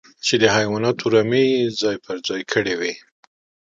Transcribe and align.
چې 0.25 0.35
د 0.41 0.43
حيواناتو 0.55 1.05
رمې 1.15 1.43
يې 1.53 1.63
ځای 1.81 1.97
پر 2.05 2.17
ځای 2.27 2.41
کړې 2.51 2.73
وې. 2.79 2.93